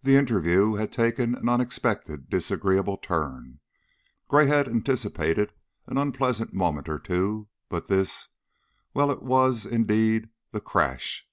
The 0.00 0.16
interview 0.16 0.76
had 0.76 0.90
taken 0.90 1.34
an 1.34 1.46
unexpectedly 1.46 2.24
disagreeable 2.26 2.96
turn. 2.96 3.60
Gray 4.26 4.46
had 4.46 4.66
anticipated 4.66 5.52
an 5.86 5.98
unpleasant 5.98 6.54
moment 6.54 6.88
or 6.88 6.98
two, 6.98 7.48
but 7.68 7.86
this 7.88 8.28
well, 8.94 9.10
it 9.10 9.20
was 9.22 9.66
indeed 9.66 10.30
the 10.52 10.60
crash. 10.62 11.28